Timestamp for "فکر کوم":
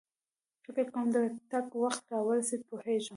0.65-1.07